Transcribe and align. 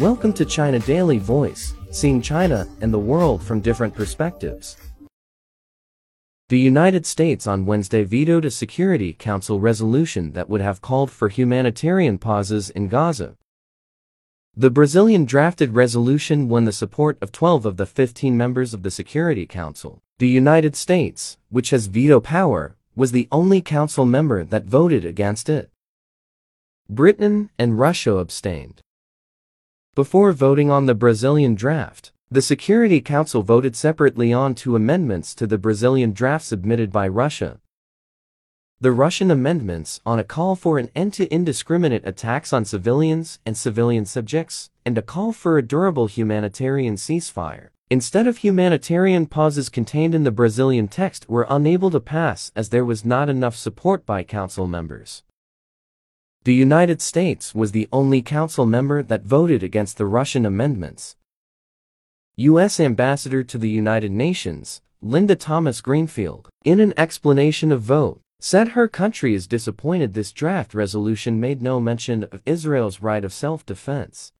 Welcome 0.00 0.32
to 0.32 0.46
China 0.46 0.78
Daily 0.78 1.18
Voice, 1.18 1.74
seeing 1.90 2.22
China 2.22 2.66
and 2.80 2.90
the 2.90 2.98
world 2.98 3.42
from 3.42 3.60
different 3.60 3.94
perspectives. 3.94 4.78
The 6.48 6.58
United 6.58 7.04
States 7.04 7.46
on 7.46 7.66
Wednesday 7.66 8.04
vetoed 8.04 8.46
a 8.46 8.50
Security 8.50 9.12
Council 9.12 9.60
resolution 9.60 10.32
that 10.32 10.48
would 10.48 10.62
have 10.62 10.80
called 10.80 11.10
for 11.10 11.28
humanitarian 11.28 12.16
pauses 12.16 12.70
in 12.70 12.88
Gaza. 12.88 13.36
The 14.56 14.70
Brazilian 14.70 15.26
drafted 15.26 15.74
resolution 15.74 16.48
won 16.48 16.64
the 16.64 16.72
support 16.72 17.18
of 17.20 17.30
12 17.30 17.66
of 17.66 17.76
the 17.76 17.84
15 17.84 18.34
members 18.34 18.72
of 18.72 18.82
the 18.82 18.90
Security 18.90 19.44
Council. 19.44 19.98
The 20.18 20.28
United 20.28 20.76
States, 20.76 21.36
which 21.50 21.68
has 21.70 21.88
veto 21.88 22.20
power, 22.20 22.74
was 22.96 23.12
the 23.12 23.28
only 23.30 23.60
council 23.60 24.06
member 24.06 24.44
that 24.44 24.64
voted 24.64 25.04
against 25.04 25.50
it. 25.50 25.68
Britain 26.88 27.50
and 27.58 27.78
Russia 27.78 28.12
abstained. 28.16 28.80
Before 29.96 30.30
voting 30.30 30.70
on 30.70 30.86
the 30.86 30.94
Brazilian 30.94 31.56
draft, 31.56 32.12
the 32.30 32.40
Security 32.40 33.00
Council 33.00 33.42
voted 33.42 33.74
separately 33.74 34.32
on 34.32 34.54
two 34.54 34.76
amendments 34.76 35.34
to 35.34 35.48
the 35.48 35.58
Brazilian 35.58 36.12
draft 36.12 36.44
submitted 36.44 36.92
by 36.92 37.08
Russia. 37.08 37.58
The 38.80 38.92
Russian 38.92 39.32
amendments 39.32 40.00
on 40.06 40.20
a 40.20 40.24
call 40.24 40.54
for 40.54 40.78
an 40.78 40.90
end 40.94 41.14
to 41.14 41.26
indiscriminate 41.34 42.06
attacks 42.06 42.52
on 42.52 42.64
civilians 42.64 43.40
and 43.44 43.56
civilian 43.56 44.04
subjects, 44.04 44.70
and 44.86 44.96
a 44.96 45.02
call 45.02 45.32
for 45.32 45.58
a 45.58 45.66
durable 45.66 46.06
humanitarian 46.06 46.94
ceasefire, 46.94 47.70
instead 47.90 48.28
of 48.28 48.38
humanitarian 48.38 49.26
pauses 49.26 49.68
contained 49.68 50.14
in 50.14 50.22
the 50.22 50.30
Brazilian 50.30 50.86
text 50.86 51.28
were 51.28 51.46
unable 51.50 51.90
to 51.90 51.98
pass 51.98 52.52
as 52.54 52.68
there 52.68 52.84
was 52.84 53.04
not 53.04 53.28
enough 53.28 53.56
support 53.56 54.06
by 54.06 54.22
council 54.22 54.68
members. 54.68 55.24
The 56.44 56.54
United 56.54 57.02
States 57.02 57.54
was 57.54 57.72
the 57.72 57.86
only 57.92 58.22
council 58.22 58.64
member 58.64 59.02
that 59.02 59.24
voted 59.24 59.62
against 59.62 59.98
the 59.98 60.06
Russian 60.06 60.46
amendments. 60.46 61.16
U.S. 62.36 62.80
Ambassador 62.80 63.42
to 63.42 63.58
the 63.58 63.68
United 63.68 64.10
Nations, 64.10 64.80
Linda 65.02 65.36
Thomas 65.36 65.82
Greenfield, 65.82 66.48
in 66.64 66.80
an 66.80 66.94
explanation 66.96 67.70
of 67.70 67.82
vote, 67.82 68.22
said 68.38 68.68
her 68.68 68.88
country 68.88 69.34
is 69.34 69.46
disappointed 69.46 70.14
this 70.14 70.32
draft 70.32 70.72
resolution 70.72 71.40
made 71.40 71.60
no 71.60 71.78
mention 71.78 72.24
of 72.24 72.40
Israel's 72.46 73.02
right 73.02 73.22
of 73.22 73.34
self-defense. 73.34 74.32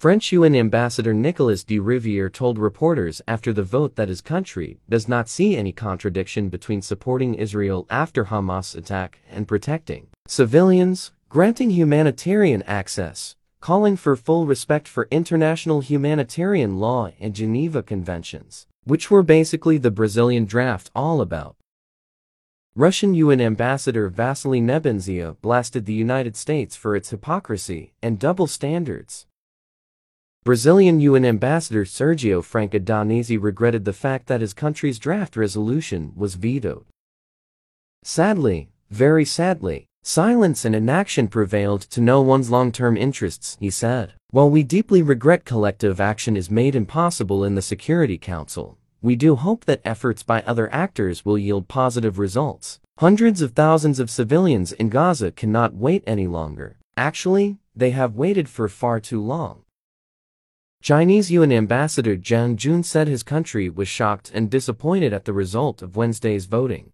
French 0.00 0.32
UN 0.32 0.56
Ambassador 0.56 1.12
Nicolas 1.12 1.62
de 1.62 1.78
Riviere 1.78 2.30
told 2.30 2.58
reporters 2.58 3.20
after 3.28 3.52
the 3.52 3.62
vote 3.62 3.96
that 3.96 4.08
his 4.08 4.22
country 4.22 4.80
does 4.88 5.06
not 5.06 5.28
see 5.28 5.58
any 5.58 5.72
contradiction 5.72 6.48
between 6.48 6.80
supporting 6.80 7.34
Israel 7.34 7.86
after 7.90 8.24
Hamas 8.24 8.74
attack 8.74 9.18
and 9.28 9.46
protecting 9.46 10.06
civilians, 10.26 11.12
granting 11.28 11.68
humanitarian 11.68 12.62
access, 12.62 13.36
calling 13.60 13.94
for 13.94 14.16
full 14.16 14.46
respect 14.46 14.88
for 14.88 15.06
international 15.10 15.82
humanitarian 15.82 16.78
law 16.78 17.10
and 17.20 17.34
Geneva 17.34 17.82
Conventions, 17.82 18.66
which 18.84 19.10
were 19.10 19.22
basically 19.22 19.76
the 19.76 19.90
Brazilian 19.90 20.46
draft 20.46 20.90
all 20.94 21.20
about. 21.20 21.56
Russian 22.74 23.12
UN 23.12 23.42
Ambassador 23.42 24.08
Vasily 24.08 24.62
Nebenzia 24.62 25.36
blasted 25.42 25.84
the 25.84 25.92
United 25.92 26.36
States 26.36 26.74
for 26.74 26.96
its 26.96 27.10
hypocrisy 27.10 27.92
and 28.00 28.18
double 28.18 28.46
standards. 28.46 29.26
Brazilian 30.44 31.00
UN 31.00 31.24
Ambassador 31.24 31.84
Sergio 31.84 32.42
Franca 32.42 32.80
Danese 32.80 33.38
regretted 33.40 33.84
the 33.84 33.92
fact 33.92 34.26
that 34.26 34.40
his 34.40 34.54
country's 34.54 34.98
draft 34.98 35.36
resolution 35.36 36.12
was 36.16 36.34
vetoed. 36.34 36.86
Sadly, 38.02 38.70
very 38.90 39.24
sadly, 39.24 39.86
Silence 40.02 40.64
and 40.64 40.74
inaction 40.74 41.28
prevailed 41.28 41.82
to 41.82 42.00
no 42.00 42.22
one's 42.22 42.50
long-term 42.50 42.96
interests, 42.96 43.58
he 43.60 43.68
said. 43.68 44.14
While 44.30 44.48
we 44.48 44.62
deeply 44.62 45.02
regret 45.02 45.44
collective 45.44 46.00
action 46.00 46.38
is 46.38 46.50
made 46.50 46.74
impossible 46.74 47.44
in 47.44 47.54
the 47.54 47.60
Security 47.60 48.16
Council, 48.16 48.78
we 49.02 49.14
do 49.14 49.36
hope 49.36 49.66
that 49.66 49.82
efforts 49.84 50.22
by 50.22 50.40
other 50.42 50.72
actors 50.72 51.26
will 51.26 51.36
yield 51.36 51.68
positive 51.68 52.18
results. 52.18 52.80
Hundreds 52.98 53.42
of 53.42 53.52
thousands 53.52 54.00
of 54.00 54.08
civilians 54.08 54.72
in 54.72 54.88
Gaza 54.88 55.32
cannot 55.32 55.74
wait 55.74 56.02
any 56.06 56.26
longer. 56.26 56.78
Actually, 56.96 57.58
they 57.76 57.90
have 57.90 58.16
waited 58.16 58.48
for 58.48 58.68
far 58.68 59.00
too 59.00 59.20
long. 59.20 59.64
Chinese 60.82 61.30
UN 61.30 61.52
Ambassador 61.52 62.16
Zhang 62.16 62.56
Jun 62.56 62.82
said 62.82 63.06
his 63.06 63.22
country 63.22 63.68
was 63.68 63.86
shocked 63.86 64.30
and 64.32 64.48
disappointed 64.48 65.12
at 65.12 65.26
the 65.26 65.34
result 65.34 65.82
of 65.82 65.94
Wednesday's 65.94 66.46
voting. 66.46 66.92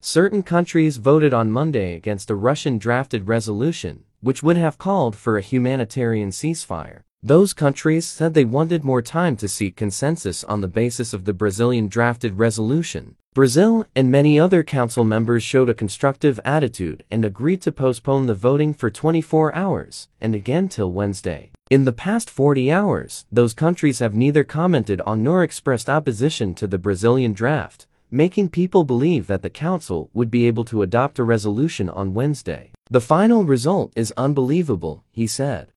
Certain 0.00 0.42
countries 0.42 0.96
voted 0.96 1.34
on 1.34 1.52
Monday 1.52 1.94
against 1.94 2.30
a 2.30 2.34
Russian 2.34 2.78
drafted 2.78 3.28
resolution, 3.28 4.04
which 4.22 4.42
would 4.42 4.56
have 4.56 4.78
called 4.78 5.14
for 5.14 5.36
a 5.36 5.42
humanitarian 5.42 6.30
ceasefire. 6.30 7.02
Those 7.22 7.52
countries 7.52 8.06
said 8.06 8.32
they 8.32 8.46
wanted 8.46 8.84
more 8.84 9.02
time 9.02 9.36
to 9.36 9.48
seek 9.48 9.76
consensus 9.76 10.42
on 10.42 10.62
the 10.62 10.66
basis 10.66 11.12
of 11.12 11.26
the 11.26 11.34
Brazilian 11.34 11.88
drafted 11.88 12.38
resolution. 12.38 13.16
Brazil 13.34 13.86
and 13.94 14.10
many 14.10 14.40
other 14.40 14.62
council 14.64 15.04
members 15.04 15.42
showed 15.42 15.68
a 15.68 15.74
constructive 15.74 16.40
attitude 16.42 17.04
and 17.10 17.24
agreed 17.24 17.60
to 17.62 17.70
postpone 17.70 18.26
the 18.26 18.34
voting 18.34 18.72
for 18.72 18.90
24 18.90 19.54
hours, 19.54 20.08
and 20.22 20.34
again 20.34 20.68
till 20.68 20.90
Wednesday. 20.90 21.50
In 21.72 21.86
the 21.86 21.90
past 22.06 22.28
40 22.28 22.70
hours, 22.70 23.24
those 23.32 23.54
countries 23.54 24.00
have 24.00 24.14
neither 24.14 24.44
commented 24.44 25.00
on 25.06 25.22
nor 25.22 25.42
expressed 25.42 25.88
opposition 25.88 26.52
to 26.56 26.66
the 26.66 26.76
Brazilian 26.76 27.32
draft, 27.32 27.86
making 28.10 28.50
people 28.50 28.84
believe 28.84 29.26
that 29.26 29.40
the 29.40 29.48
Council 29.48 30.10
would 30.12 30.30
be 30.30 30.46
able 30.46 30.66
to 30.66 30.82
adopt 30.82 31.18
a 31.18 31.24
resolution 31.24 31.88
on 31.88 32.12
Wednesday. 32.12 32.72
The 32.90 33.00
final 33.00 33.44
result 33.44 33.90
is 33.96 34.12
unbelievable, 34.18 35.02
he 35.12 35.26
said. 35.26 35.72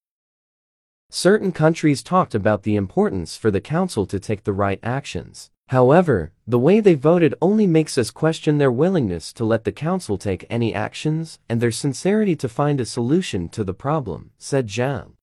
Certain 1.10 1.54
countries 1.54 2.04
talked 2.04 2.36
about 2.36 2.64
the 2.64 2.76
importance 2.76 3.38
for 3.38 3.50
the 3.50 3.62
Council 3.62 4.06
to 4.06 4.20
take 4.20 4.44
the 4.44 4.52
right 4.52 4.82
actions. 4.84 5.50
However, 5.70 6.34
the 6.46 6.60
way 6.60 6.82
they 6.82 6.96
voted 6.96 7.36
only 7.42 7.68
makes 7.68 7.98
us 7.98 8.12
question 8.12 8.58
their 8.58 8.70
willingness 8.70 9.32
to 9.32 9.46
let 9.46 9.64
the 9.64 9.72
Council 9.72 10.18
take 10.18 10.46
any 10.50 10.74
actions 10.74 11.40
and 11.48 11.62
their 11.62 11.72
sincerity 11.72 12.36
to 12.36 12.50
find 12.50 12.82
a 12.82 12.86
solution 12.86 13.48
to 13.48 13.64
the 13.64 13.74
problem, 13.74 14.32
said 14.38 14.68
Zhang. 14.68 15.15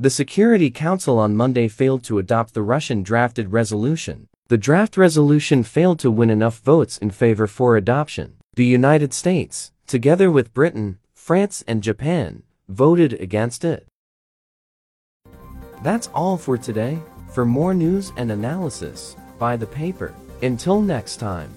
The 0.00 0.08
Security 0.08 0.70
Council 0.70 1.18
on 1.18 1.36
Monday 1.36 1.68
failed 1.68 2.02
to 2.04 2.18
adopt 2.18 2.54
the 2.54 2.62
Russian 2.62 3.02
drafted 3.02 3.52
resolution, 3.52 4.28
the 4.48 4.56
draft 4.56 4.96
resolution 4.96 5.62
failed 5.62 5.98
to 5.98 6.10
win 6.10 6.30
enough 6.30 6.60
votes 6.60 6.96
in 6.96 7.10
favor 7.10 7.46
for 7.46 7.76
adoption. 7.76 8.36
The 8.54 8.64
United 8.64 9.12
States, 9.12 9.72
together 9.86 10.30
with 10.30 10.54
Britain, 10.54 10.96
France, 11.12 11.62
and 11.68 11.82
Japan, 11.82 12.44
voted 12.66 13.12
against 13.12 13.62
it. 13.62 13.86
That's 15.82 16.08
all 16.14 16.38
for 16.38 16.56
today. 16.56 16.98
For 17.34 17.44
more 17.44 17.74
news 17.74 18.10
and 18.16 18.32
analysis, 18.32 19.16
buy 19.38 19.58
the 19.58 19.66
paper. 19.66 20.14
Until 20.42 20.80
next 20.80 21.18
time. 21.18 21.54